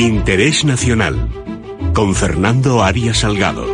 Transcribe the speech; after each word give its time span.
Interés 0.00 0.64
Nacional 0.64 1.28
con 1.92 2.14
Fernando 2.14 2.82
Arias 2.82 3.18
Salgado. 3.18 3.66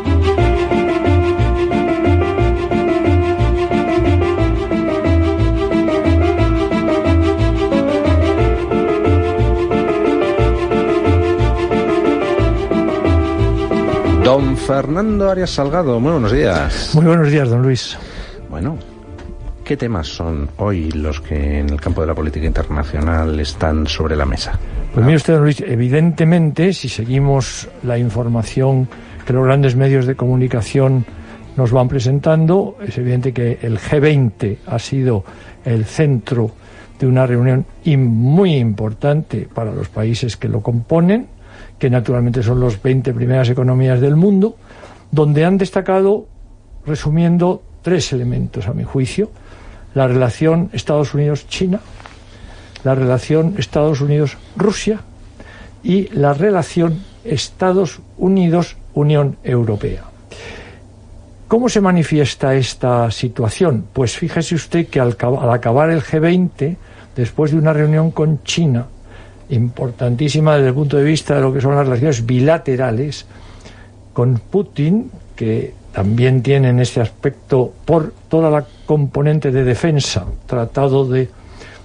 Don 14.25 14.57
Fernando 14.57 15.31
Arias 15.31 15.51
Salgado, 15.51 16.01
muy 16.01 16.11
buenos 16.11 16.33
días. 16.33 16.91
Muy 16.93 17.05
buenos 17.05 17.31
días, 17.31 17.49
don 17.49 17.63
Luis. 17.63 17.97
Bueno, 18.51 18.77
¿qué 19.67 19.77
temas 19.77 20.07
son 20.07 20.49
hoy 20.59 20.93
los 20.93 21.21
que 21.21 21.59
en 21.59 21.71
el 21.71 21.81
campo 21.81 22.01
de 22.01 22.07
la 22.07 22.15
política 22.15 22.47
internacional 22.47 23.39
están 23.41 23.87
sobre 23.89 24.15
la 24.15 24.25
mesa? 24.25 24.57
Pues 24.95 25.05
mire 25.05 25.17
usted, 25.17 25.35
don 25.35 25.43
Luis, 25.43 25.61
evidentemente, 25.61 26.73
si 26.73 26.89
seguimos 26.89 27.69
la 27.83 27.99
información 27.99 28.89
que 29.27 29.33
los 29.33 29.45
grandes 29.45 29.75
medios 29.75 30.07
de 30.07 30.15
comunicación 30.15 31.05
nos 31.57 31.73
van 31.73 31.89
presentando, 31.89 32.77
es 32.81 32.97
evidente 32.97 33.33
que 33.33 33.59
el 33.61 33.79
G20 33.81 34.59
ha 34.67 34.79
sido 34.79 35.25
el 35.65 35.85
centro 35.85 36.53
de 37.01 37.09
una 37.09 37.27
reunión 37.27 37.67
muy 37.85 38.55
importante 38.55 39.49
para 39.53 39.73
los 39.73 39.89
países 39.89 40.37
que 40.37 40.49
lo 40.49 40.61
componen 40.63 41.27
que 41.79 41.91
naturalmente 41.91 42.43
son 42.43 42.61
las 42.61 42.81
20 42.81 43.13
primeras 43.13 43.51
economías 43.51 44.01
del 44.01 44.17
mundo, 44.17 44.57
donde 45.11 45.45
han 45.45 45.59
destacado, 45.59 46.27
resumiendo, 46.87 47.63
tres 47.87 48.13
elementos, 48.13 48.67
a 48.67 48.73
mi 48.73 48.83
juicio. 48.83 49.31
La 49.95 50.09
relación 50.09 50.71
Estados 50.73 51.15
Unidos-China, 51.15 51.79
la 52.83 52.97
relación 52.97 53.55
Estados 53.59 54.01
Unidos-Rusia 54.01 55.03
y 55.85 56.09
la 56.09 56.35
relación 56.35 57.01
Estados 57.23 58.01
Unidos-Unión 58.19 59.37
Europea. 59.45 60.03
¿Cómo 61.47 61.69
se 61.69 61.81
manifiesta 61.81 62.57
esta 62.57 63.09
situación? 63.13 63.87
Pues 63.93 64.17
fíjese 64.17 64.57
usted 64.57 64.89
que 64.89 64.99
al, 64.99 65.17
al 65.21 65.51
acabar 65.51 65.89
el 65.91 66.03
G20, 66.03 66.77
después 67.15 67.53
de 67.53 67.59
una 67.59 67.73
reunión 67.73 68.11
con 68.11 68.43
China, 68.43 68.87
importantísima 69.49 70.57
desde 70.57 70.71
el 70.71 70.75
punto 70.75 70.97
de 70.97 71.05
vista 71.05 71.37
de 71.37 71.41
lo 71.41 71.53
que 71.55 71.61
son 71.61 71.77
las 71.77 71.87
relaciones 71.87 72.27
bilaterales 72.27 73.27
con 74.13 74.41
Putin, 74.51 75.09
que 75.37 75.86
también 75.97 76.43
tiene 76.43 76.69
en 76.69 76.81
ese 76.81 77.01
aspecto 77.01 77.73
por 77.87 78.13
toda 78.29 78.51
la 78.51 78.67
componente 78.85 79.51
de 79.51 79.65
defensa, 79.65 80.27
tratado 80.45 81.09
de, 81.09 81.27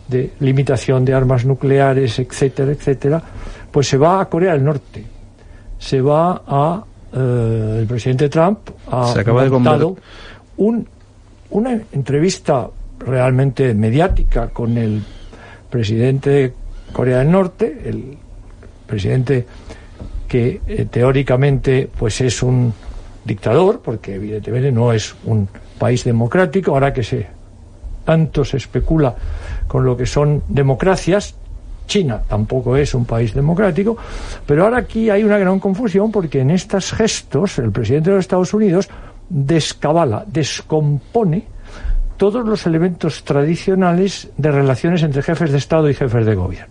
de 0.10 0.34
limitación 0.42 1.06
de 1.06 1.14
armas 1.14 1.46
nucleares, 1.46 2.20
etcétera, 2.20 2.74
etcétera, 2.74 3.24
pues 3.72 3.88
se 3.88 3.96
va 3.96 4.20
a 4.20 4.26
Corea 4.26 4.52
del 4.52 4.66
Norte, 4.66 5.06
se 5.80 6.02
va 6.02 6.42
a 6.46 6.84
eh, 7.14 7.78
el 7.80 7.88
presidente 7.88 8.28
Trump 8.28 8.60
ha 8.90 9.14
se 9.14 9.22
acaba 9.22 9.46
de 9.46 9.96
un, 10.58 10.86
una 11.52 11.80
entrevista 11.94 12.68
realmente 13.00 13.74
mediática 13.74 14.50
con 14.50 14.78
el 14.78 15.02
presidente 15.70 16.54
Corea 16.92 17.20
del 17.20 17.32
Norte, 17.32 17.82
el 17.86 18.18
presidente 18.86 19.46
que 20.28 20.60
eh, 20.68 20.86
teóricamente 20.92 21.90
pues 21.98 22.20
es 22.20 22.44
un 22.44 22.74
dictador, 23.26 23.82
porque 23.82 24.16
evidentemente 24.16 24.72
no 24.72 24.94
es 24.94 25.16
un 25.26 25.48
país 25.78 26.04
democrático, 26.04 26.72
ahora 26.72 26.94
que 26.94 27.04
se 27.04 27.28
tanto 28.06 28.44
se 28.44 28.58
especula 28.58 29.16
con 29.68 29.86
lo 29.86 29.96
que 29.96 30.06
son 30.06 30.44
democracias, 30.48 31.36
China 31.88 32.22
tampoco 32.28 32.76
es 32.78 32.94
un 32.94 33.06
país 33.06 33.34
democrático, 33.34 33.98
pero 34.46 34.64
ahora 34.64 34.78
aquí 34.78 35.10
hay 35.10 35.24
una 35.24 35.38
gran 35.38 35.60
confusión 35.60 36.12
porque 36.12 36.40
en 36.40 36.52
estos 36.52 36.94
gestos 36.94 37.60
el 37.60 37.72
presidente 37.72 38.10
de 38.10 38.16
los 38.16 38.24
Estados 38.24 38.54
Unidos 38.54 38.90
descabala, 39.30 40.24
descompone 40.28 41.46
todos 42.18 42.46
los 42.46 42.66
elementos 42.66 43.24
tradicionales 43.24 44.30
de 44.38 44.52
relaciones 44.52 45.04
entre 45.04 45.22
jefes 45.22 45.52
de 45.52 45.58
Estado 45.58 45.90
y 45.90 45.94
jefes 45.94 46.26
de 46.26 46.36
gobierno 46.36 46.71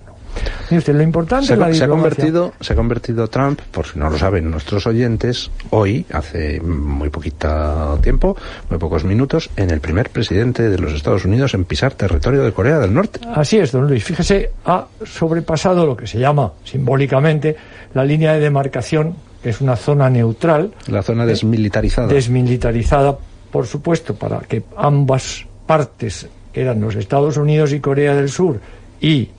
lo 0.70 1.02
importante 1.02 1.46
se, 1.46 1.56
la 1.56 1.72
se 1.72 1.84
ha 1.84 1.88
convertido 1.88 2.52
se 2.60 2.72
ha 2.72 2.76
convertido 2.76 3.28
Trump, 3.28 3.60
por 3.70 3.86
si 3.86 3.98
no 3.98 4.08
lo 4.08 4.18
saben 4.18 4.50
nuestros 4.50 4.86
oyentes, 4.86 5.50
hoy, 5.70 6.06
hace 6.12 6.60
muy 6.60 7.10
poquito 7.10 7.98
tiempo, 8.02 8.36
muy 8.68 8.78
pocos 8.78 9.04
minutos, 9.04 9.50
en 9.56 9.70
el 9.70 9.80
primer 9.80 10.10
presidente 10.10 10.68
de 10.68 10.78
los 10.78 10.92
Estados 10.92 11.24
Unidos 11.24 11.54
en 11.54 11.64
pisar 11.64 11.94
territorio 11.94 12.42
de 12.42 12.52
Corea 12.52 12.78
del 12.78 12.94
Norte. 12.94 13.20
Así 13.34 13.58
es, 13.58 13.72
don 13.72 13.88
Luis. 13.88 14.04
Fíjese, 14.04 14.50
ha 14.64 14.86
sobrepasado 15.04 15.86
lo 15.86 15.96
que 15.96 16.06
se 16.06 16.18
llama 16.18 16.52
simbólicamente 16.64 17.56
la 17.94 18.04
línea 18.04 18.32
de 18.34 18.40
demarcación, 18.40 19.14
que 19.42 19.50
es 19.50 19.60
una 19.60 19.76
zona 19.76 20.08
neutral. 20.10 20.72
La 20.86 21.02
zona 21.02 21.26
desmilitarizada. 21.26 22.08
Desmilitarizada, 22.08 23.16
por 23.50 23.66
supuesto, 23.66 24.14
para 24.14 24.40
que 24.40 24.62
ambas 24.76 25.46
partes, 25.66 26.28
que 26.52 26.62
eran 26.62 26.80
los 26.80 26.94
Estados 26.94 27.36
Unidos 27.36 27.72
y 27.72 27.80
Corea 27.80 28.14
del 28.14 28.28
Sur, 28.28 28.60
y 29.00 29.30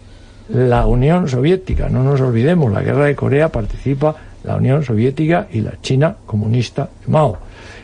la 0.53 0.85
Unión 0.85 1.27
Soviética. 1.27 1.89
No 1.89 2.03
nos 2.03 2.21
olvidemos, 2.21 2.71
la 2.71 2.81
guerra 2.81 3.05
de 3.05 3.15
Corea 3.15 3.49
participa 3.49 4.15
la 4.43 4.55
Unión 4.55 4.83
Soviética 4.83 5.47
y 5.51 5.61
la 5.61 5.73
China 5.81 6.15
comunista 6.25 6.89
de 7.05 7.11
Mao. 7.11 7.37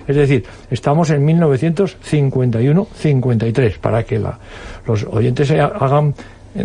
Es 0.08 0.16
decir, 0.16 0.46
estamos 0.72 1.10
en 1.10 1.28
1951-53, 1.28 3.78
para 3.80 4.04
que 4.04 4.24
los 4.86 5.04
oyentes 5.04 5.52
hagan, 5.52 6.14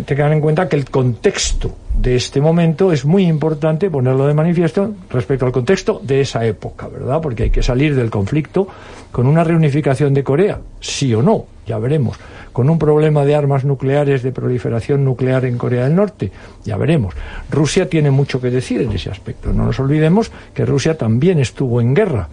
tengan 0.05 0.31
en 0.33 0.39
cuenta 0.39 0.69
que 0.69 0.77
el 0.77 0.89
contexto 0.89 1.75
de 1.93 2.15
este 2.15 2.39
momento 2.39 2.93
es 2.93 3.03
muy 3.05 3.27
importante 3.27 3.89
ponerlo 3.89 4.27
de 4.27 4.33
manifiesto 4.33 4.93
respecto 5.09 5.45
al 5.45 5.51
contexto 5.51 5.99
de 6.01 6.21
esa 6.21 6.45
época, 6.45 6.87
¿verdad? 6.87 7.19
Porque 7.21 7.43
hay 7.43 7.49
que 7.49 7.61
salir 7.61 7.93
del 7.95 8.09
conflicto 8.09 8.65
con 9.11 9.27
una 9.27 9.43
reunificación 9.43 10.13
de 10.13 10.23
Corea, 10.23 10.61
sí 10.79 11.13
o 11.13 11.21
no, 11.21 11.45
ya 11.65 11.77
veremos 11.79 12.17
con 12.51 12.69
un 12.69 12.77
problema 12.77 13.25
de 13.25 13.35
armas 13.35 13.65
nucleares, 13.65 14.21
de 14.21 14.31
proliferación 14.31 15.03
nuclear 15.03 15.45
en 15.45 15.57
Corea 15.57 15.85
del 15.85 15.95
Norte. 15.95 16.31
Ya 16.63 16.77
veremos. 16.77 17.15
Rusia 17.49 17.89
tiene 17.89 18.11
mucho 18.11 18.39
que 18.39 18.49
decir 18.49 18.81
en 18.81 18.91
ese 18.91 19.09
aspecto. 19.09 19.51
No 19.51 19.65
nos 19.65 19.79
olvidemos 19.79 20.31
que 20.53 20.65
Rusia 20.65 20.97
también 20.97 21.39
estuvo 21.39 21.81
en 21.81 21.93
guerra 21.93 22.29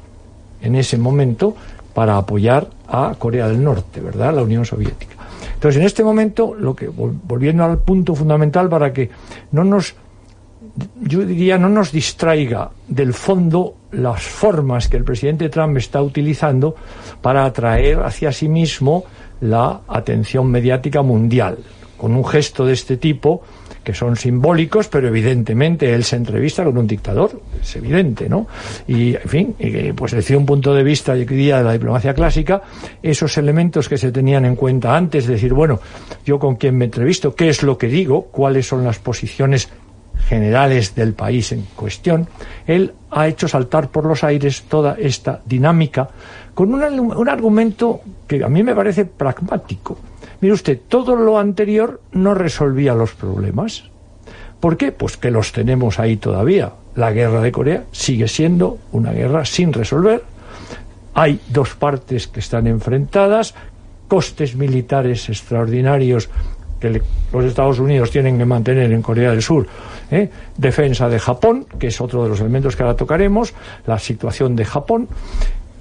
en 0.63 0.75
ese 0.75 0.99
momento 0.99 1.57
para 1.95 2.17
apoyar 2.17 2.69
a 2.87 3.15
Corea 3.19 3.49
del 3.49 3.65
Norte, 3.65 4.01
¿verdad? 4.01 4.35
La 4.35 4.43
Unión 4.43 4.65
Soviética. 4.65 5.17
Entonces, 5.55 5.81
en 5.81 5.87
este 5.87 6.05
momento, 6.05 6.55
lo 6.55 6.75
que 6.75 6.89
volviendo 6.89 7.65
al 7.65 7.79
punto 7.79 8.15
fundamental 8.15 8.69
para 8.69 8.93
que 8.93 9.11
no 9.53 9.65
nos 9.65 9.95
yo 11.01 11.25
diría 11.25 11.59
no 11.59 11.69
nos 11.69 11.93
distraiga 11.93 12.71
del 12.89 13.15
fondo 13.15 13.75
las 13.93 14.23
formas 14.23 14.89
que 14.89 14.97
el 14.97 15.05
presidente 15.05 15.49
Trump 15.49 15.77
está 15.77 16.03
utilizando 16.03 16.77
para 17.21 17.45
atraer 17.45 18.01
hacia 18.01 18.33
sí 18.33 18.49
mismo 18.49 19.05
la 19.41 19.81
atención 19.89 20.51
mediática 20.51 21.03
mundial. 21.03 21.59
Con 21.97 22.13
un 22.13 22.25
gesto 22.25 22.65
de 22.65 22.73
este 22.73 22.97
tipo, 22.97 23.43
que 23.85 23.93
son 23.95 24.17
simbólicos, 24.17 24.89
pero 24.89 25.09
evidentemente 25.09 25.93
él 25.93 26.05
se 26.05 26.17
entrevista 26.17 26.65
con 26.65 26.79
un 26.79 26.87
dictador, 26.87 27.41
es 27.61 27.77
evidente, 27.77 28.29
¿no? 28.29 28.47
Y, 28.87 29.15
en 29.15 29.29
fin, 29.29 29.55
pues 29.95 30.13
desde 30.13 30.37
un 30.37 30.47
punto 30.47 30.75
de 30.75 30.83
vista, 30.83 31.17
yo 31.17 31.25
diría, 31.25 31.59
de 31.59 31.65
la 31.65 31.73
diplomacia 31.73 32.15
clásica, 32.15 32.63
esos 33.03 33.37
elementos 33.39 33.89
que 33.89 33.99
se 33.99 34.13
tenían 34.13 34.45
en 34.45 34.57
cuenta 34.57 34.97
antes, 34.97 35.27
decir, 35.27 35.53
bueno, 35.53 35.81
yo 36.25 36.39
con 36.39 36.57
quién 36.57 36.77
me 36.77 36.87
entrevisto, 36.87 37.35
qué 37.35 37.49
es 37.49 37.63
lo 37.63 37.77
que 37.77 37.89
digo, 37.89 38.25
cuáles 38.31 38.67
son 38.67 38.85
las 38.85 38.99
posiciones 38.99 39.69
generales 40.31 40.95
del 40.95 41.13
país 41.15 41.51
en 41.51 41.63
cuestión, 41.75 42.29
él 42.65 42.95
ha 43.11 43.27
hecho 43.27 43.49
saltar 43.49 43.89
por 43.89 44.07
los 44.07 44.23
aires 44.23 44.63
toda 44.69 44.95
esta 44.97 45.41
dinámica 45.45 46.09
con 46.55 46.73
un, 46.73 47.29
argumento 47.29 48.01
que 48.29 48.45
a 48.45 48.49
mí 48.49 48.63
me 48.63 48.73
parece 48.73 49.07
pragmático. 49.07 49.99
Mire 50.41 50.55
usted, 50.55 50.79
todo 50.87 51.17
lo 51.17 51.37
anterior 51.37 52.01
no 52.13 52.35
resolvía 52.35 52.95
los 52.95 53.11
problemas. 53.11 53.91
¿Por 54.61 54.77
qué? 54.77 54.93
Pues 54.93 55.17
que 55.17 55.33
los 55.33 55.51
tenemos 55.51 55.99
ahí 55.99 56.17
todavía. 56.17 56.75
La 56.95 57.11
guerra 57.11 57.41
de 57.41 57.51
Corea 57.51 57.85
sigue 57.91 58.29
siendo 58.29 58.79
una 58.93 59.11
guerra 59.11 59.45
sin 59.45 59.73
resolver. 59.73 60.23
Hay 61.13 61.41
dos 61.49 61.75
partes 61.75 62.29
que 62.29 62.39
están 62.39 62.69
enfrentadas, 62.69 63.57
costes 64.07 64.55
militares 64.55 65.29
extraordinarios 65.29 66.31
que 66.81 67.03
los 67.33 67.45
Estados 67.45 67.79
Unidos 67.79 68.11
tienen 68.11 68.39
que 68.39 68.45
mantener 68.45 68.91
en 68.91 69.03
Corea 69.03 69.31
del 69.31 69.43
Sur, 69.43 69.67
¿eh? 70.11 70.29
defensa 70.57 71.09
de 71.09 71.19
Japón, 71.19 71.67
que 71.79 71.89
es 71.89 72.01
otro 72.01 72.23
de 72.25 72.31
los 72.31 72.41
elementos 72.41 72.75
que 72.75 72.83
ahora 72.83 72.97
tocaremos, 72.97 73.53
la 73.87 73.99
situación 73.99 74.57
de 74.57 74.65
Japón, 74.65 75.07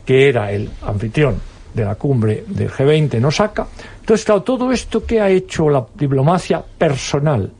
que 0.05 0.27
era 0.27 0.51
el 0.51 0.69
anfitrión 0.85 1.39
de 1.73 1.85
la 1.85 1.95
cumbre 1.95 2.43
del 2.47 2.69
G20 2.69 3.13
en 3.15 3.25
Osaka. 3.25 3.67
Entonces, 4.01 4.25
claro, 4.25 4.41
todo 4.43 4.71
esto 4.71 5.05
que 5.05 5.21
ha 5.21 5.29
hecho 5.29 5.69
la 5.69 5.85
diplomacia 5.95 6.61
personal, 6.61 7.51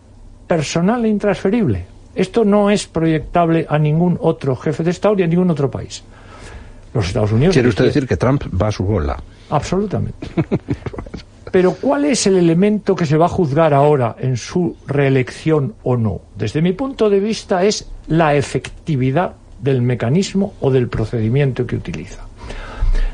personal 0.47 1.05
e 1.05 1.09
intransferible, 1.09 1.85
esto 2.15 2.43
no 2.43 2.69
es 2.69 2.87
proyectable 2.87 3.65
a 3.69 3.77
ningún 3.77 4.17
otro 4.19 4.55
jefe 4.55 4.83
de 4.83 4.91
Estado 4.91 5.15
ni 5.15 5.23
a 5.23 5.27
ningún 5.27 5.49
otro 5.51 5.71
país. 5.71 6.03
Los 6.93 7.07
Estados 7.07 7.31
Unidos. 7.31 7.53
¿Quiere 7.53 7.69
usted 7.69 7.85
decir 7.85 8.07
que 8.07 8.17
Trump 8.17 8.43
va 8.59 8.67
a 8.67 8.71
su 8.71 8.83
bola? 8.83 9.21
Absolutamente. 9.51 10.27
Pero 11.51 11.73
¿cuál 11.73 12.05
es 12.05 12.27
el 12.27 12.37
elemento 12.37 12.95
que 12.95 13.05
se 13.05 13.17
va 13.17 13.25
a 13.25 13.29
juzgar 13.29 13.73
ahora 13.73 14.15
en 14.19 14.37
su 14.37 14.75
reelección 14.87 15.73
o 15.83 15.97
no? 15.97 16.21
Desde 16.35 16.61
mi 16.61 16.73
punto 16.73 17.09
de 17.09 17.19
vista 17.19 17.63
es 17.63 17.89
la 18.07 18.35
efectividad 18.35 19.33
del 19.59 19.81
mecanismo 19.81 20.53
o 20.61 20.71
del 20.71 20.87
procedimiento 20.87 21.65
que 21.65 21.75
utiliza. 21.75 22.25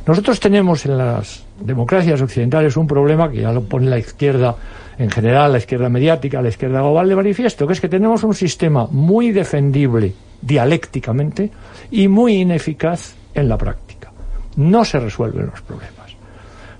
Nosotros 0.05 0.39
tenemos 0.39 0.85
en 0.85 0.97
las 0.97 1.43
democracias 1.59 2.21
occidentales 2.21 2.77
un 2.77 2.85
problema 2.85 3.29
que 3.31 3.41
ya 3.41 3.51
lo 3.51 3.63
pone 3.63 3.89
la 3.89 3.97
izquierda 3.97 4.55
en 4.97 5.09
general, 5.09 5.51
la 5.51 5.57
izquierda 5.57 5.89
mediática, 5.89 6.41
la 6.41 6.49
izquierda 6.49 6.79
global 6.79 7.09
de 7.09 7.15
manifiesto, 7.15 7.65
que 7.65 7.73
es 7.73 7.81
que 7.81 7.89
tenemos 7.89 8.23
un 8.23 8.33
sistema 8.33 8.87
muy 8.89 9.31
defendible 9.31 10.13
dialécticamente 10.41 11.51
y 11.91 12.07
muy 12.07 12.35
ineficaz 12.35 13.15
en 13.33 13.49
la 13.49 13.57
práctica. 13.57 14.11
No 14.57 14.85
se 14.85 14.99
resuelven 14.99 15.47
los 15.47 15.61
problemas. 15.61 16.15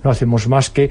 No 0.04 0.10
hacemos 0.10 0.46
más 0.48 0.70
que 0.70 0.88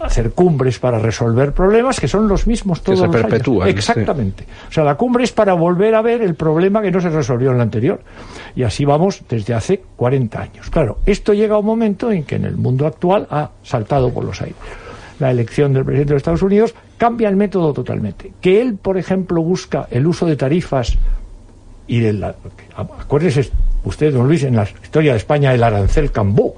hacer 0.00 0.32
cumbres 0.32 0.78
para 0.78 0.98
resolver 0.98 1.52
problemas 1.52 2.00
que 2.00 2.08
son 2.08 2.26
los 2.26 2.46
mismos 2.46 2.82
todos 2.82 3.00
que 3.00 3.06
se 3.06 3.12
perpetúan, 3.12 3.68
Exactamente. 3.68 4.44
O 4.68 4.72
sea, 4.72 4.84
la 4.84 4.94
cumbre 4.94 5.24
es 5.24 5.32
para 5.32 5.54
volver 5.54 5.94
a 5.94 6.02
ver 6.02 6.22
el 6.22 6.34
problema 6.34 6.80
que 6.82 6.90
no 6.90 7.00
se 7.00 7.10
resolvió 7.10 7.50
en 7.50 7.58
la 7.58 7.62
anterior. 7.64 8.00
Y 8.56 8.62
así 8.62 8.84
vamos 8.84 9.22
desde 9.28 9.54
hace 9.54 9.82
40 9.96 10.40
años. 10.40 10.70
Claro, 10.70 10.98
esto 11.06 11.34
llega 11.34 11.54
a 11.54 11.58
un 11.58 11.66
momento 11.66 12.10
en 12.10 12.24
que 12.24 12.36
en 12.36 12.44
el 12.44 12.56
mundo 12.56 12.86
actual 12.86 13.26
ha 13.30 13.50
saltado 13.62 14.12
por 14.12 14.24
los 14.24 14.40
aires. 14.40 14.56
La 15.18 15.30
elección 15.30 15.72
del 15.74 15.84
presidente 15.84 16.14
de 16.14 16.16
Estados 16.16 16.42
Unidos 16.42 16.74
cambia 16.96 17.28
el 17.28 17.36
método 17.36 17.72
totalmente. 17.72 18.32
Que 18.40 18.60
él, 18.60 18.76
por 18.76 18.96
ejemplo, 18.96 19.42
busca 19.42 19.86
el 19.90 20.06
uso 20.06 20.26
de 20.26 20.36
tarifas 20.36 20.96
y 21.86 22.00
de 22.00 22.14
la... 22.14 22.34
Acuérdese 22.74 23.50
usted, 23.84 24.14
don 24.14 24.26
Luis, 24.26 24.44
en 24.44 24.56
la 24.56 24.62
historia 24.62 25.12
de 25.12 25.18
España, 25.18 25.52
el 25.52 25.62
arancel 25.62 26.10
Cambó 26.10 26.54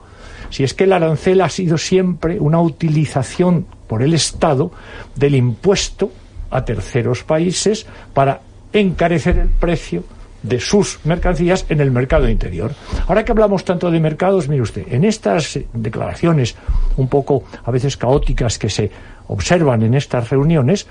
si 0.52 0.64
es 0.64 0.74
que 0.74 0.84
el 0.84 0.92
arancel 0.92 1.40
ha 1.40 1.48
sido 1.48 1.78
siempre 1.78 2.38
una 2.38 2.60
utilización 2.60 3.66
por 3.88 4.02
el 4.02 4.12
Estado 4.12 4.70
del 5.16 5.34
impuesto 5.34 6.12
a 6.50 6.62
terceros 6.64 7.24
países 7.24 7.86
para 8.12 8.42
encarecer 8.72 9.38
el 9.38 9.48
precio 9.48 10.04
de 10.42 10.60
sus 10.60 11.00
mercancías 11.04 11.64
en 11.70 11.80
el 11.80 11.90
mercado 11.90 12.28
interior. 12.28 12.72
Ahora 13.06 13.24
que 13.24 13.32
hablamos 13.32 13.64
tanto 13.64 13.90
de 13.90 13.98
mercados, 13.98 14.48
mire 14.48 14.60
usted, 14.60 14.92
en 14.92 15.04
estas 15.04 15.58
declaraciones 15.72 16.54
un 16.98 17.08
poco 17.08 17.44
a 17.64 17.70
veces 17.70 17.96
caóticas 17.96 18.58
que 18.58 18.68
se 18.68 18.90
observan 19.28 19.82
en 19.82 19.94
estas 19.94 20.28
reuniones, 20.28 20.86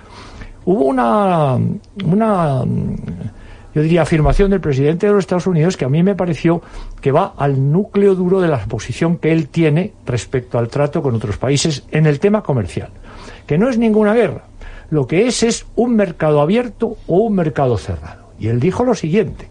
hubo 0.65 0.85
una, 0.85 1.59
una 2.03 2.63
yo 3.73 3.81
diría, 3.81 4.01
afirmación 4.01 4.51
del 4.51 4.59
presidente 4.59 5.07
de 5.07 5.13
los 5.13 5.21
Estados 5.21 5.47
Unidos 5.47 5.77
que 5.77 5.85
a 5.85 5.89
mí 5.89 6.03
me 6.03 6.15
pareció 6.15 6.61
que 6.99 7.11
va 7.11 7.33
al 7.37 7.71
núcleo 7.71 8.15
duro 8.15 8.41
de 8.41 8.47
la 8.47 8.65
posición 8.65 9.17
que 9.17 9.31
él 9.31 9.47
tiene 9.47 9.93
respecto 10.05 10.59
al 10.59 10.67
trato 10.67 11.01
con 11.01 11.15
otros 11.15 11.37
países 11.37 11.83
en 11.91 12.05
el 12.05 12.19
tema 12.19 12.43
comercial, 12.43 12.89
que 13.47 13.57
no 13.57 13.69
es 13.69 13.77
ninguna 13.77 14.13
guerra, 14.13 14.43
lo 14.89 15.07
que 15.07 15.27
es 15.27 15.43
es 15.43 15.65
un 15.75 15.95
mercado 15.95 16.41
abierto 16.41 16.97
o 17.07 17.19
un 17.19 17.35
mercado 17.35 17.77
cerrado. 17.77 18.31
Y 18.39 18.47
él 18.47 18.59
dijo 18.59 18.83
lo 18.83 18.95
siguiente, 18.95 19.47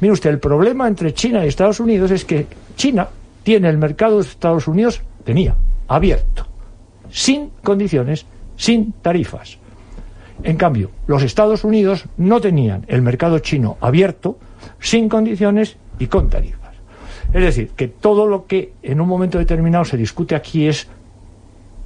mire 0.00 0.12
usted, 0.12 0.30
el 0.30 0.38
problema 0.38 0.88
entre 0.88 1.12
China 1.12 1.44
y 1.44 1.48
Estados 1.48 1.80
Unidos 1.80 2.10
es 2.10 2.24
que 2.24 2.46
China 2.76 3.08
tiene 3.42 3.68
el 3.68 3.78
mercado 3.78 4.16
de 4.16 4.22
Estados 4.22 4.66
Unidos, 4.66 5.02
tenía, 5.24 5.56
abierto, 5.88 6.46
sin 7.10 7.50
condiciones, 7.62 8.24
sin 8.56 8.92
tarifas 8.92 9.58
en 10.42 10.56
cambio, 10.56 10.90
los 11.06 11.22
Estados 11.22 11.64
Unidos 11.64 12.04
no 12.16 12.40
tenían 12.40 12.84
el 12.88 13.02
mercado 13.02 13.38
chino 13.40 13.76
abierto, 13.80 14.38
sin 14.78 15.08
condiciones 15.08 15.76
y 15.98 16.06
con 16.06 16.30
tarifas. 16.30 16.74
Es 17.32 17.42
decir, 17.42 17.70
que 17.70 17.88
todo 17.88 18.26
lo 18.26 18.46
que 18.46 18.72
en 18.82 19.00
un 19.00 19.08
momento 19.08 19.38
determinado 19.38 19.84
se 19.84 19.96
discute 19.96 20.34
aquí 20.34 20.66
es 20.66 20.86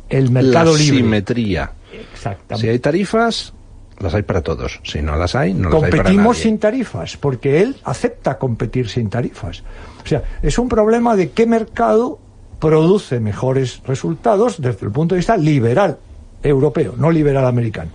el 0.09 0.31
mercado 0.31 0.73
la 0.73 0.79
libre. 0.79 0.99
simetría. 0.99 1.73
Exactamente. 2.13 2.67
Si 2.67 2.69
hay 2.69 2.79
tarifas, 2.79 3.55
las 3.99 4.15
hay 4.15 4.23
para 4.23 4.43
todos. 4.43 4.81
Si 4.85 5.01
no 5.01 5.17
las 5.17 5.35
hay, 5.35 5.55
no 5.55 5.71
las 5.71 5.83
hay 5.83 5.91
para 5.91 6.03
Competimos 6.05 6.39
sin 6.39 6.59
tarifas, 6.59 7.17
porque 7.17 7.63
él 7.63 7.77
acepta 7.85 8.39
competir 8.39 8.89
sin 8.89 9.09
tarifas. 9.09 9.63
O 10.05 10.07
sea, 10.07 10.23
es 10.43 10.59
un 10.59 10.69
problema 10.69 11.17
de 11.17 11.31
qué 11.31 11.47
mercado 11.47 12.19
produce 12.61 13.19
mejores 13.19 13.83
resultados 13.87 14.61
desde 14.61 14.87
el 14.87 14.93
punto 14.93 15.15
de 15.15 15.21
vista 15.21 15.37
liberal 15.37 15.99
europeo, 16.43 16.95
no 16.97 17.11
liberal 17.11 17.47
americano 17.47 17.91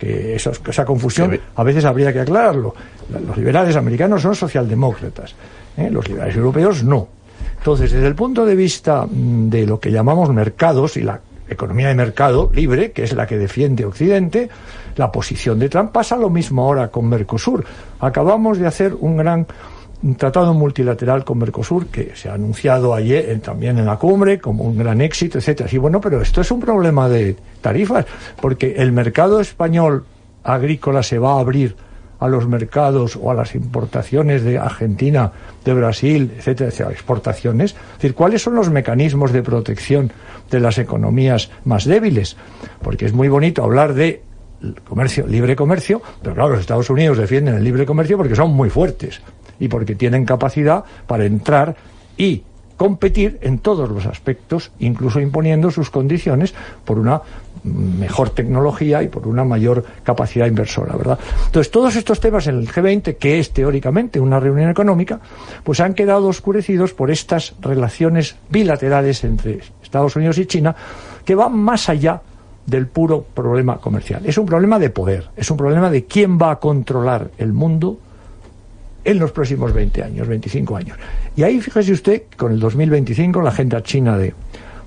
que 0.00 0.34
eso, 0.34 0.50
esa 0.66 0.84
confusión 0.84 1.38
a 1.54 1.62
veces 1.62 1.84
habría 1.84 2.12
que 2.12 2.20
aclararlo. 2.20 2.74
Los 3.26 3.36
liberales 3.36 3.76
americanos 3.76 4.22
son 4.22 4.34
socialdemócratas, 4.34 5.34
¿eh? 5.76 5.90
los 5.90 6.08
liberales 6.08 6.34
europeos 6.34 6.82
no. 6.82 7.06
Entonces, 7.58 7.92
desde 7.92 8.06
el 8.06 8.14
punto 8.14 8.46
de 8.46 8.54
vista 8.54 9.04
mm, 9.04 9.50
de 9.50 9.66
lo 9.66 9.78
que 9.78 9.92
llamamos 9.92 10.32
mercados 10.32 10.96
y 10.96 11.02
la 11.02 11.20
economía 11.48 11.88
de 11.88 11.94
mercado 11.94 12.50
libre, 12.54 12.92
que 12.92 13.02
es 13.02 13.12
la 13.12 13.26
que 13.26 13.36
defiende 13.36 13.84
Occidente, 13.84 14.48
la 14.96 15.12
posición 15.12 15.58
de 15.58 15.68
Trump 15.68 15.92
pasa 15.92 16.16
lo 16.16 16.30
mismo 16.30 16.62
ahora 16.62 16.88
con 16.88 17.06
Mercosur. 17.08 17.64
Acabamos 17.98 18.58
de 18.58 18.66
hacer 18.66 18.94
un 18.98 19.18
gran 19.18 19.46
un 20.02 20.14
tratado 20.14 20.54
multilateral 20.54 21.24
con 21.24 21.38
Mercosur 21.38 21.86
que 21.86 22.12
se 22.14 22.28
ha 22.28 22.34
anunciado 22.34 22.94
ayer 22.94 23.38
también 23.40 23.78
en 23.78 23.86
la 23.86 23.96
cumbre 23.96 24.38
como 24.38 24.64
un 24.64 24.78
gran 24.78 25.00
éxito, 25.00 25.38
etcétera. 25.38 25.68
Sí, 25.68 25.78
bueno, 25.78 26.00
pero 26.00 26.20
esto 26.20 26.40
es 26.40 26.50
un 26.50 26.60
problema 26.60 27.08
de 27.08 27.36
tarifas, 27.60 28.06
porque 28.40 28.74
el 28.78 28.92
mercado 28.92 29.40
español 29.40 30.04
agrícola 30.42 31.02
se 31.02 31.18
va 31.18 31.34
a 31.34 31.40
abrir 31.40 31.76
a 32.18 32.28
los 32.28 32.46
mercados 32.46 33.18
o 33.20 33.30
a 33.30 33.34
las 33.34 33.54
importaciones 33.54 34.42
de 34.42 34.58
Argentina, 34.58 35.32
de 35.64 35.74
Brasil, 35.74 36.32
etcétera, 36.36 36.68
etcétera, 36.68 36.92
exportaciones. 36.92 37.72
Es 37.72 37.96
decir, 37.96 38.14
¿cuáles 38.14 38.42
son 38.42 38.54
los 38.54 38.70
mecanismos 38.70 39.32
de 39.32 39.42
protección 39.42 40.12
de 40.50 40.60
las 40.60 40.78
economías 40.78 41.50
más 41.64 41.84
débiles? 41.84 42.36
Porque 42.82 43.06
es 43.06 43.14
muy 43.14 43.28
bonito 43.28 43.64
hablar 43.64 43.94
de 43.94 44.22
comercio, 44.86 45.26
libre 45.26 45.56
comercio, 45.56 46.02
pero 46.22 46.34
claro, 46.34 46.50
los 46.50 46.60
Estados 46.60 46.90
Unidos 46.90 47.16
defienden 47.16 47.54
el 47.54 47.64
libre 47.64 47.86
comercio 47.86 48.18
porque 48.18 48.34
son 48.34 48.52
muy 48.52 48.68
fuertes 48.68 49.22
y 49.60 49.68
porque 49.68 49.94
tienen 49.94 50.24
capacidad 50.24 50.82
para 51.06 51.24
entrar 51.26 51.76
y 52.16 52.42
competir 52.76 53.38
en 53.42 53.58
todos 53.58 53.90
los 53.90 54.06
aspectos, 54.06 54.72
incluso 54.78 55.20
imponiendo 55.20 55.70
sus 55.70 55.90
condiciones 55.90 56.54
por 56.82 56.98
una 56.98 57.20
mejor 57.62 58.30
tecnología 58.30 59.02
y 59.02 59.08
por 59.08 59.28
una 59.28 59.44
mayor 59.44 59.84
capacidad 60.02 60.46
inversora, 60.46 60.96
¿verdad? 60.96 61.18
Entonces, 61.44 61.70
todos 61.70 61.94
estos 61.94 62.20
temas 62.20 62.46
en 62.46 62.56
el 62.56 62.66
G20, 62.66 63.18
que 63.18 63.38
es 63.38 63.50
teóricamente 63.50 64.18
una 64.18 64.40
reunión 64.40 64.70
económica, 64.70 65.20
pues 65.62 65.80
han 65.80 65.92
quedado 65.92 66.28
oscurecidos 66.28 66.94
por 66.94 67.10
estas 67.10 67.54
relaciones 67.60 68.36
bilaterales 68.48 69.24
entre 69.24 69.60
Estados 69.82 70.16
Unidos 70.16 70.38
y 70.38 70.46
China, 70.46 70.74
que 71.22 71.34
van 71.34 71.58
más 71.58 71.90
allá 71.90 72.22
del 72.64 72.86
puro 72.86 73.22
problema 73.22 73.76
comercial. 73.76 74.22
Es 74.24 74.38
un 74.38 74.46
problema 74.46 74.78
de 74.78 74.88
poder, 74.88 75.28
es 75.36 75.50
un 75.50 75.58
problema 75.58 75.90
de 75.90 76.06
quién 76.06 76.38
va 76.38 76.52
a 76.52 76.56
controlar 76.56 77.30
el 77.36 77.52
mundo 77.52 77.98
en 79.04 79.18
los 79.18 79.32
próximos 79.32 79.72
20 79.72 80.02
años, 80.02 80.28
25 80.28 80.76
años. 80.76 80.98
Y 81.36 81.42
ahí 81.42 81.60
fíjese 81.60 81.92
usted, 81.92 82.22
con 82.36 82.52
el 82.52 82.60
2025, 82.60 83.40
la 83.40 83.50
agenda 83.50 83.82
china 83.82 84.16
de, 84.18 84.34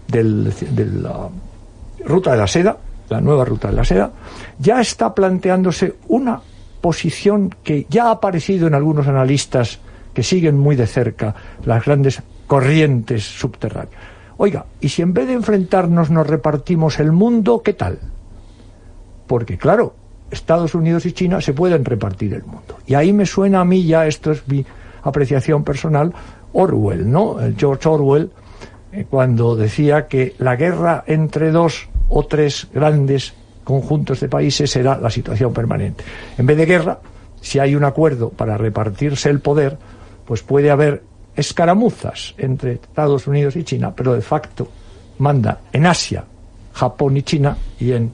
del, 0.07 0.53
de 0.71 0.85
la 0.85 1.29
ruta 2.05 2.31
de 2.31 2.37
la 2.37 2.47
seda, 2.47 2.77
la 3.09 3.21
nueva 3.21 3.45
ruta 3.45 3.69
de 3.69 3.75
la 3.75 3.83
seda, 3.83 4.11
ya 4.59 4.81
está 4.81 5.13
planteándose 5.13 5.95
una 6.07 6.41
posición 6.81 7.53
que 7.63 7.85
ya 7.89 8.07
ha 8.07 8.11
aparecido 8.11 8.67
en 8.67 8.73
algunos 8.73 9.07
analistas 9.07 9.79
que 10.13 10.23
siguen 10.23 10.57
muy 10.57 10.75
de 10.75 10.87
cerca 10.87 11.33
las 11.65 11.85
grandes 11.85 12.21
corrientes 12.45 13.23
subterráneas. 13.23 13.95
Oiga, 14.37 14.65
¿y 14.81 14.89
si 14.89 15.01
en 15.01 15.13
vez 15.13 15.27
de 15.27 15.33
enfrentarnos 15.33 16.09
nos 16.09 16.27
repartimos 16.27 16.99
el 16.99 17.11
mundo, 17.11 17.61
qué 17.63 17.73
tal? 17.73 17.99
Porque 19.27 19.57
claro, 19.57 19.95
Estados 20.31 20.75
Unidos 20.75 21.05
y 21.05 21.11
China 21.11 21.41
se 21.41 21.53
pueden 21.53 21.85
repartir 21.85 22.33
el 22.33 22.43
mundo. 22.43 22.77
Y 22.85 22.95
ahí 22.95 23.13
me 23.13 23.25
suena 23.25 23.61
a 23.61 23.65
mí 23.65 23.85
ya, 23.85 24.07
esto 24.07 24.31
es 24.31 24.47
mi 24.47 24.65
apreciación 25.03 25.63
personal, 25.63 26.13
Orwell, 26.53 27.09
¿no? 27.09 27.37
George 27.57 27.87
Orwell, 27.87 28.31
eh, 28.91 29.05
cuando 29.09 29.55
decía 29.55 30.07
que 30.07 30.35
la 30.37 30.55
guerra 30.55 31.03
entre 31.07 31.51
dos 31.51 31.87
o 32.09 32.25
tres 32.25 32.67
grandes 32.73 33.33
conjuntos 33.63 34.19
de 34.19 34.29
países 34.29 34.69
será 34.71 34.97
la 34.97 35.09
situación 35.09 35.53
permanente. 35.53 36.03
En 36.37 36.45
vez 36.45 36.57
de 36.57 36.65
guerra, 36.65 36.99
si 37.41 37.59
hay 37.59 37.75
un 37.75 37.83
acuerdo 37.83 38.29
para 38.29 38.57
repartirse 38.57 39.29
el 39.29 39.39
poder, 39.39 39.77
pues 40.25 40.43
puede 40.43 40.71
haber 40.71 41.03
escaramuzas 41.35 42.35
entre 42.37 42.73
Estados 42.73 43.27
Unidos 43.27 43.55
y 43.55 43.63
China, 43.63 43.93
pero 43.95 44.13
de 44.13 44.21
facto 44.21 44.69
manda 45.17 45.61
en 45.71 45.85
Asia, 45.85 46.23
Japón 46.73 47.17
y 47.17 47.23
China 47.23 47.57
y 47.79 47.91
en 47.91 48.11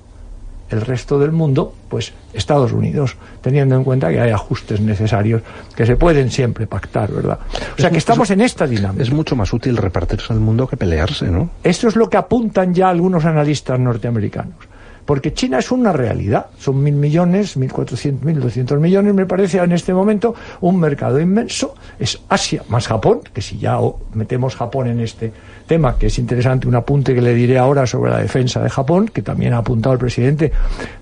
el 0.70 0.82
resto 0.82 1.20
del 1.20 1.32
mundo, 1.32 1.74
pues 1.90 2.14
Estados 2.34 2.72
Unidos, 2.72 3.16
teniendo 3.42 3.76
en 3.76 3.84
cuenta 3.84 4.10
que 4.10 4.20
hay 4.20 4.32
ajustes 4.32 4.80
necesarios 4.80 5.42
que 5.76 5.86
se 5.86 5.96
pueden 5.96 6.30
siempre 6.30 6.68
pactar, 6.68 7.12
¿verdad? 7.12 7.40
O 7.78 7.82
sea 7.82 7.90
que 7.90 7.98
estamos 7.98 8.30
en 8.32 8.42
esta 8.42 8.68
dinámica. 8.68 9.04
Es 9.04 9.12
mucho 9.12 9.36
más 9.36 9.52
útil 9.52 9.78
repartirse 9.78 10.34
el 10.34 10.40
mundo 10.40 10.68
que 10.68 10.78
pelearse, 10.78 11.28
¿no? 11.28 11.50
Esto 11.64 11.88
es 11.88 11.96
lo 11.96 12.10
que 12.10 12.18
apuntan 12.18 12.74
ya 12.74 12.90
algunos 12.90 13.26
analistas 13.26 13.80
norteamericanos. 13.80 14.69
Porque 15.10 15.34
China 15.34 15.58
es 15.58 15.72
una 15.72 15.92
realidad. 15.92 16.52
Son 16.60 16.84
mil 16.84 16.94
millones, 16.94 17.58
mil 17.58 17.72
cuatrocientos, 17.72 18.24
mil 18.24 18.40
doscientos 18.40 18.80
millones, 18.80 19.12
me 19.16 19.26
parece 19.26 19.58
en 19.58 19.72
este 19.72 19.92
momento 19.92 20.36
un 20.62 20.80
mercado 20.80 21.20
inmenso. 21.20 21.74
Es 21.98 22.22
Asia 22.30 22.62
más 22.70 22.88
Japón, 22.88 23.22
que 23.34 23.42
si 23.42 23.58
ya 23.58 23.80
metemos 24.14 24.56
Japón 24.56 24.86
en 24.86 25.00
este 25.00 25.34
tema, 25.66 25.98
que 25.98 26.06
es 26.06 26.20
interesante, 26.20 26.68
un 26.68 26.76
apunte 26.76 27.16
que 27.16 27.24
le 27.24 27.34
diré 27.34 27.58
ahora 27.58 27.88
sobre 27.88 28.12
la 28.12 28.20
defensa 28.20 28.62
de 28.62 28.70
Japón, 28.70 29.08
que 29.08 29.24
también 29.24 29.54
ha 29.54 29.58
apuntado 29.58 29.94
el 29.94 30.00
presidente 30.00 30.52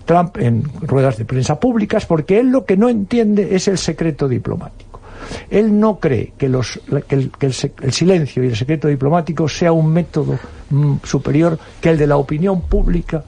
Trump 0.05 0.37
en 0.37 0.63
ruedas 0.83 1.17
de 1.17 1.25
prensa 1.25 1.59
públicas, 1.59 2.05
porque 2.05 2.39
él 2.39 2.47
lo 2.47 2.63
que 2.63 2.77
no 2.77 2.87
entiende 2.87 3.57
es 3.57 3.67
el 3.67 3.77
secreto 3.77 4.29
diplomático. 4.29 5.01
Él 5.49 5.77
no 5.77 5.99
cree 5.99 6.31
que, 6.37 6.45
el, 6.45 7.91
silencio 7.91 8.41
y 8.41 8.47
el 8.47 8.55
secreto 8.55 8.87
diplomático 8.87 9.49
sea 9.49 9.73
un 9.73 9.91
método 9.91 10.39
mm, 10.69 10.95
superior 11.03 11.59
que 11.81 11.89
el 11.89 11.97
de 11.97 12.07
la 12.07 12.15
opinión 12.15 12.61
pública 12.61 13.21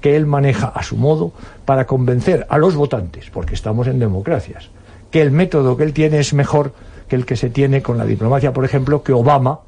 que 0.00 0.16
él 0.16 0.26
maneja 0.26 0.68
a 0.68 0.82
su 0.82 0.96
modo 0.96 1.32
para 1.64 1.86
convencer 1.86 2.46
a 2.48 2.58
los 2.58 2.74
votantes, 2.74 3.30
porque 3.30 3.54
estamos 3.54 3.86
en 3.86 3.98
democracias, 3.98 4.70
que 5.10 5.20
el 5.20 5.30
método 5.30 5.76
que 5.76 5.84
él 5.84 5.92
tiene 5.92 6.18
es 6.18 6.34
mejor 6.34 6.72
que 7.08 7.16
el 7.16 7.24
que 7.24 7.36
se 7.36 7.50
tiene 7.50 7.82
con 7.82 7.98
la 7.98 8.04
diplomacia, 8.04 8.52
por 8.52 8.64
ejemplo, 8.64 9.02
que 9.02 9.12
Obama 9.12 9.58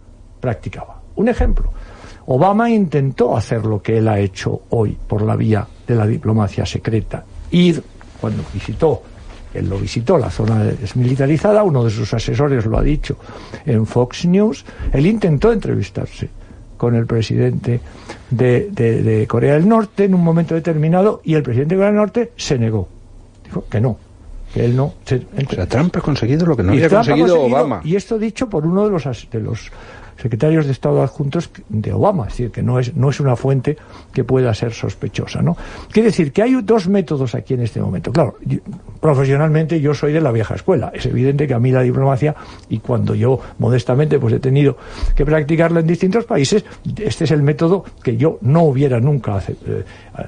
practicaba. 0.40 1.00
Un 1.16 1.28
ejemplo. 1.28 1.70
Obama 2.26 2.70
intentó 2.70 3.37
hacer 3.37 3.64
lo 3.64 3.80
que 3.80 3.99
él 3.99 4.08
ha 4.08 4.18
hecho 4.18 4.62
hoy 4.70 4.97
por 5.06 5.23
la 5.23 5.35
vía 5.37 5.66
de 5.87 5.94
la 5.94 6.06
diplomacia 6.06 6.66
secreta. 6.66 7.25
Ir, 7.50 7.82
cuando 8.20 8.42
visitó, 8.52 9.02
él 9.54 9.68
lo 9.68 9.78
visitó, 9.78 10.18
la 10.18 10.30
zona 10.30 10.64
desmilitarizada, 10.64 11.62
uno 11.62 11.85
de 11.85 11.90
sus 11.90 12.12
asesores 12.12 12.66
lo 12.66 12.78
ha 12.78 12.82
dicho 12.82 13.16
en 13.64 13.87
Fox 13.87 14.26
News, 14.26 14.64
él 14.92 15.06
intentó 15.06 15.52
entrevistarse 15.52 16.28
con 16.78 16.94
el 16.94 17.04
presidente 17.04 17.80
de, 18.30 18.70
de, 18.70 19.02
de, 19.02 19.26
Corea 19.26 19.54
del 19.54 19.68
Norte 19.68 20.04
en 20.04 20.14
un 20.14 20.23
momento 20.25 20.54
determinado 20.54 21.20
y 21.25 21.35
el 21.35 21.42
presidente 21.42 21.75
de 21.75 21.78
Corea 21.80 21.90
del 21.90 22.00
Norte 22.00 22.32
se 22.37 22.58
negó. 22.58 22.88
Dijo 23.44 23.64
que 23.68 23.80
no, 23.80 23.99
que 24.54 24.64
él 24.64 24.75
no. 24.75 24.94
Se, 25.04 25.16
o 25.16 25.50
sea, 25.50 25.66
Trump 25.66 25.94
ha 25.97 26.00
conseguido 26.00 26.47
lo 26.47 26.56
que 26.56 26.62
no 26.62 26.73
había 26.73 26.88
conseguido, 26.88 27.26
conseguido, 27.26 27.58
Obama. 27.58 27.80
Y 27.85 27.97
esto 27.97 28.18
dicho 28.18 28.49
por 28.49 28.64
uno 28.64 28.85
de 28.85 28.90
los, 28.90 29.30
de 29.30 29.40
los 29.40 29.70
secretarios 30.20 30.66
de 30.66 30.72
Estado 30.72 31.02
adjuntos 31.02 31.50
de 31.68 31.92
Obama, 31.92 32.25
es 32.25 32.32
decir, 32.32 32.50
que 32.50 32.62
no 32.62 32.78
es, 32.78 32.94
no 32.96 33.08
es 33.08 33.20
una 33.20 33.37
fuente 33.37 33.76
que 34.12 34.25
pueda 34.25 34.52
ser 34.52 34.72
sospechosa, 34.72 35.40
¿no? 35.42 35.56
Quiere 35.90 36.08
decir 36.08 36.32
que 36.32 36.42
hay 36.42 36.60
dos 36.62 36.88
métodos 36.88 37.34
aquí 37.34 37.54
en 37.54 37.62
este 37.62 37.80
momento. 37.80 38.12
Claro, 38.12 38.37
profesionalmente 39.00 39.80
yo 39.80 39.94
soy 39.94 40.12
de 40.12 40.20
la 40.20 40.32
vieja 40.32 40.56
escuela. 40.56 40.90
Es 40.92 41.06
evidente 41.06 41.46
que 41.46 41.54
a 41.54 41.60
mí 41.60 41.70
la 41.70 41.82
diplomacia, 41.82 42.34
y 42.68 42.78
cuando 42.80 43.14
yo 43.14 43.40
modestamente 43.58 44.18
pues 44.18 44.34
he 44.34 44.40
tenido 44.40 44.76
que 45.14 45.25
practicarla 45.25 45.80
en 45.80 45.87
distintos 45.87 46.25
países, 46.25 46.64
este 46.96 47.25
es 47.25 47.30
el 47.30 47.42
método 47.42 47.84
que 48.02 48.16
yo 48.16 48.38
no 48.42 48.64
hubiera 48.64 48.98
nunca 48.98 49.38
eh, 49.48 49.84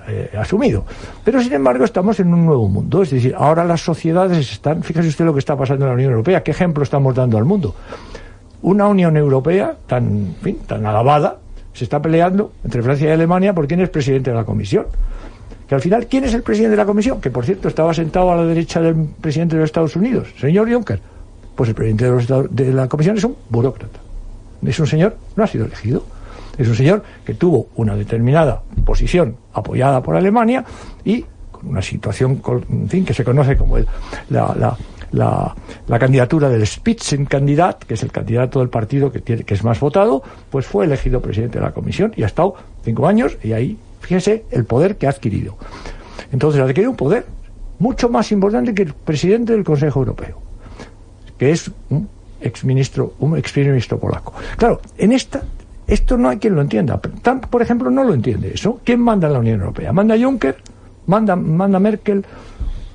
eh, 0.08 0.30
asumido. 0.38 0.84
Pero 1.24 1.42
sin 1.42 1.52
embargo 1.52 1.84
estamos 1.84 2.20
en 2.20 2.32
un 2.32 2.46
nuevo 2.46 2.68
mundo, 2.68 3.02
es 3.02 3.10
decir, 3.10 3.34
ahora 3.36 3.64
las 3.64 3.80
sociedades 3.80 4.52
están, 4.52 4.82
fíjese 4.84 5.08
usted 5.08 5.24
lo 5.24 5.32
que 5.32 5.40
está 5.40 5.56
pasando 5.56 5.84
en 5.84 5.88
la 5.88 5.94
Unión 5.94 6.12
Europea, 6.12 6.42
qué 6.42 6.52
ejemplo 6.52 6.84
estamos 6.84 7.14
dando 7.14 7.38
al 7.38 7.44
mundo 7.44 7.74
una 8.62 8.88
Unión 8.88 9.16
Europea 9.16 9.74
tan, 9.86 10.34
fin, 10.42 10.58
tan 10.66 10.84
alabada 10.86 11.38
se 11.72 11.84
está 11.84 12.00
peleando 12.02 12.52
entre 12.64 12.82
Francia 12.82 13.08
y 13.08 13.12
Alemania 13.12 13.54
por 13.54 13.66
quién 13.66 13.80
es 13.80 13.88
presidente 13.88 14.30
de 14.30 14.36
la 14.36 14.44
Comisión. 14.44 14.86
Que 15.68 15.74
al 15.74 15.80
final, 15.80 16.06
¿quién 16.08 16.24
es 16.24 16.34
el 16.34 16.42
presidente 16.42 16.72
de 16.72 16.76
la 16.76 16.86
Comisión? 16.86 17.20
Que 17.20 17.30
por 17.30 17.44
cierto 17.44 17.68
estaba 17.68 17.94
sentado 17.94 18.32
a 18.32 18.36
la 18.36 18.44
derecha 18.44 18.80
del 18.80 18.96
presidente 19.20 19.54
de 19.54 19.60
los 19.60 19.68
Estados 19.68 19.94
Unidos, 19.96 20.28
señor 20.38 20.70
Juncker. 20.70 21.00
Pues 21.54 21.68
el 21.68 21.74
presidente 21.74 22.04
de, 22.06 22.10
los, 22.10 22.54
de 22.54 22.72
la 22.72 22.88
Comisión 22.88 23.16
es 23.16 23.24
un 23.24 23.36
burócrata. 23.48 23.98
Es 24.66 24.78
un 24.80 24.86
señor, 24.86 25.16
no 25.36 25.44
ha 25.44 25.46
sido 25.46 25.64
elegido. 25.64 26.04
Es 26.58 26.68
un 26.68 26.74
señor 26.74 27.02
que 27.24 27.34
tuvo 27.34 27.68
una 27.76 27.94
determinada 27.94 28.62
posición 28.84 29.36
apoyada 29.54 30.02
por 30.02 30.16
Alemania 30.16 30.64
y 31.04 31.24
con 31.50 31.68
una 31.68 31.80
situación, 31.80 32.42
en 32.68 32.88
fin, 32.88 33.04
que 33.04 33.14
se 33.14 33.24
conoce 33.24 33.56
como 33.56 33.78
el, 33.78 33.86
la 34.28 34.76
la, 35.12 35.54
la 35.86 35.98
candidatura 35.98 36.48
del 36.48 36.66
Spitzenkandidat, 36.66 37.84
que 37.84 37.94
es 37.94 38.02
el 38.02 38.12
candidato 38.12 38.60
del 38.60 38.68
partido 38.68 39.10
que, 39.10 39.20
tiene, 39.20 39.44
que 39.44 39.54
es 39.54 39.64
más 39.64 39.80
votado, 39.80 40.22
pues 40.50 40.66
fue 40.66 40.84
elegido 40.84 41.20
presidente 41.20 41.58
de 41.58 41.64
la 41.64 41.72
comisión 41.72 42.12
y 42.16 42.22
ha 42.22 42.26
estado 42.26 42.54
cinco 42.82 43.06
años 43.06 43.36
y 43.42 43.52
ahí, 43.52 43.78
fíjese, 44.00 44.44
el 44.50 44.64
poder 44.64 44.96
que 44.96 45.06
ha 45.06 45.10
adquirido. 45.10 45.56
Entonces 46.32 46.60
ha 46.60 46.64
adquirido 46.64 46.90
un 46.90 46.96
poder 46.96 47.26
mucho 47.78 48.08
más 48.08 48.30
importante 48.30 48.74
que 48.74 48.82
el 48.82 48.92
presidente 48.92 49.52
del 49.52 49.64
Consejo 49.64 50.00
Europeo, 50.00 50.40
que 51.38 51.50
es 51.50 51.70
un 51.88 52.08
exministro, 52.40 53.14
un 53.18 53.36
exministro 53.36 53.98
polaco. 53.98 54.34
Claro, 54.56 54.80
en 54.96 55.12
esta 55.12 55.42
esto 55.90 56.16
no 56.16 56.28
hay 56.28 56.38
quien 56.38 56.54
lo 56.54 56.60
entienda. 56.60 57.00
Trump, 57.20 57.46
por 57.46 57.62
ejemplo, 57.62 57.90
no 57.90 58.04
lo 58.04 58.14
entiende 58.14 58.52
eso. 58.54 58.78
¿Quién 58.84 59.00
manda 59.00 59.26
en 59.26 59.32
la 59.32 59.40
Unión 59.40 59.58
Europea? 59.58 59.92
¿Manda 59.92 60.16
Juncker? 60.16 60.56
¿Manda, 61.06 61.34
manda 61.34 61.80
Merkel? 61.80 62.24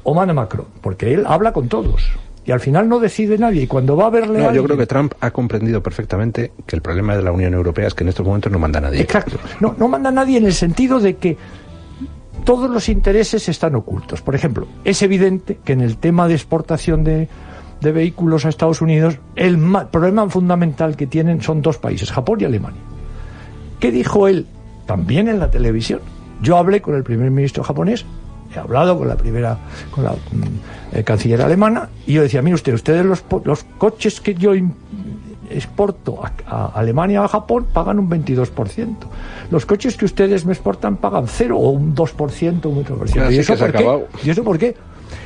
O 0.05 0.13
manda 0.13 0.33
Macron, 0.33 0.67
porque 0.81 1.13
él 1.13 1.25
habla 1.27 1.51
con 1.51 1.67
todos. 1.67 2.11
Y 2.45 2.51
al 2.51 2.59
final 2.59 2.87
no 2.87 2.99
decide 2.99 3.39
nadie. 3.39 3.63
Y 3.63 3.67
cuando 3.67 3.97
va 3.97 4.05
a 4.05 4.09
verle. 4.11 4.39
No, 4.39 4.49
a 4.49 4.53
yo 4.53 4.63
creo 4.63 4.77
que 4.77 4.85
Trump 4.85 5.13
ha 5.19 5.31
comprendido 5.31 5.81
perfectamente 5.81 6.51
que 6.65 6.75
el 6.75 6.83
problema 6.83 7.17
de 7.17 7.23
la 7.23 7.31
Unión 7.31 7.55
Europea 7.55 7.87
es 7.87 7.95
que 7.95 8.03
en 8.03 8.09
estos 8.09 8.23
momentos 8.25 8.51
no 8.51 8.59
manda 8.59 8.79
nadie. 8.79 9.01
Exacto. 9.01 9.37
No, 9.59 9.75
no 9.77 9.87
manda 9.87 10.11
nadie 10.11 10.37
en 10.37 10.45
el 10.45 10.53
sentido 10.53 10.99
de 10.99 11.15
que 11.15 11.37
todos 12.43 12.69
los 12.69 12.87
intereses 12.87 13.49
están 13.49 13.73
ocultos. 13.73 14.21
Por 14.21 14.35
ejemplo, 14.35 14.67
es 14.83 15.01
evidente 15.01 15.57
que 15.65 15.73
en 15.73 15.81
el 15.81 15.97
tema 15.97 16.27
de 16.27 16.35
exportación 16.35 17.03
de, 17.03 17.27
de 17.81 17.91
vehículos 17.91 18.45
a 18.45 18.49
Estados 18.49 18.79
Unidos, 18.81 19.17
el 19.35 19.57
problema 19.91 20.29
fundamental 20.29 20.95
que 20.95 21.07
tienen 21.07 21.41
son 21.41 21.63
dos 21.63 21.79
países, 21.79 22.11
Japón 22.11 22.41
y 22.41 22.45
Alemania. 22.45 22.81
¿Qué 23.79 23.89
dijo 23.89 24.27
él 24.27 24.45
también 24.85 25.27
en 25.27 25.39
la 25.39 25.49
televisión? 25.49 26.01
Yo 26.43 26.57
hablé 26.57 26.79
con 26.81 26.93
el 26.93 27.03
primer 27.03 27.31
ministro 27.31 27.63
japonés 27.63 28.05
he 28.55 28.59
hablado 28.59 28.97
con 28.97 29.07
la 29.07 29.15
primera, 29.15 29.57
con 29.91 30.03
la 30.03 30.15
eh, 30.93 31.03
canciller 31.03 31.41
alemana, 31.41 31.89
y 32.05 32.13
yo 32.13 32.21
decía, 32.21 32.41
mire 32.41 32.55
usted, 32.55 32.73
ustedes 32.73 33.05
los, 33.05 33.23
los 33.43 33.63
coches 33.77 34.21
que 34.21 34.35
yo 34.35 34.53
exporto 35.49 36.19
a, 36.23 36.31
a, 36.47 36.65
Alemania 36.79 37.21
o 37.21 37.25
a 37.25 37.27
Japón 37.27 37.67
pagan 37.71 37.99
un 37.99 38.09
22%. 38.09 38.95
Los 39.51 39.65
coches 39.65 39.97
que 39.97 40.05
ustedes 40.05 40.45
me 40.45 40.53
exportan 40.53 40.97
pagan 40.97 41.27
cero 41.27 41.57
o 41.57 41.69
un 41.69 41.95
2%, 41.95 42.65
un 42.65 42.83
1%. 42.83 43.31
¿Y 43.31 43.37
eso, 43.39 43.55
por 43.55 43.71
qué? 43.71 44.05
¿Y 44.23 44.29
eso 44.29 44.43
por 44.43 44.57
qué? 44.57 44.75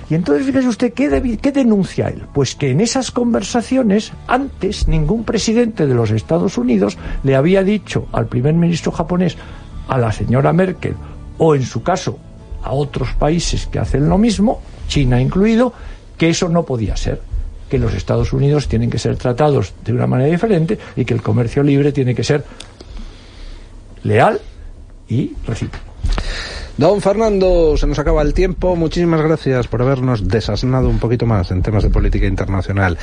Y 0.10 0.16
entonces 0.16 0.46
fíjese 0.46 0.68
usted, 0.68 0.94
¿qué, 0.94 1.38
¿qué, 1.42 1.52
denuncia 1.52 2.08
él? 2.08 2.24
Pues 2.34 2.56
que 2.56 2.72
en 2.72 2.82
esas 2.82 3.12
conversaciones, 3.12 4.12
antes, 4.28 4.88
ningún 4.88 5.24
presidente 5.24 5.86
de 5.86 5.94
los 5.94 6.10
Estados 6.12 6.58
Unidos 6.58 6.98
le 7.24 7.36
había 7.36 7.64
dicho 7.64 8.08
al 8.12 8.28
primer 8.28 8.56
ministro 8.56 8.92
japonés, 8.92 9.38
a 9.88 9.98
la 9.98 10.12
señora 10.12 10.52
Merkel, 10.52 10.96
o 11.38 11.56
en 11.56 11.64
su 11.64 11.84
caso, 11.84 12.20
a 12.64 12.74
otros 12.74 13.14
países 13.14 13.68
que 13.68 13.80
hacen 13.80 14.10
lo 14.10 14.18
mismo, 14.18 14.62
China 14.88 15.22
incluido, 15.22 15.74
que 16.18 16.30
eso 16.30 16.50
no 16.50 16.64
podía 16.64 16.96
ser, 16.98 17.22
que 17.70 17.80
los 17.80 17.94
Estados 17.94 18.34
Unidos 18.34 18.68
tienen 18.68 18.90
que 18.90 19.00
ser 19.00 19.18
tratados 19.18 19.74
de 19.84 19.94
una 19.94 20.08
manera 20.08 20.30
diferente 20.30 20.78
y 20.96 21.06
que 21.06 21.14
el 21.14 21.22
comercio 21.22 21.64
libre 21.64 21.92
tiene 21.92 22.16
que 22.16 22.24
ser 22.24 22.44
leal 24.04 24.40
y 25.08 25.34
recíproco. 25.46 25.90
Don 26.80 27.02
Fernando, 27.02 27.76
se 27.76 27.88
nos 27.88 28.00
acaba 28.00 28.22
el 28.22 28.34
tiempo. 28.34 28.74
Muchísimas 28.78 29.22
gracias 29.22 29.68
por 29.68 29.82
habernos 29.82 30.26
desasnado 30.26 30.88
un 30.88 30.98
poquito 30.98 31.26
más 31.26 31.52
en 31.52 31.62
temas 31.62 31.84
de 31.84 31.90
política 31.90 32.26
internacional. 32.26 32.98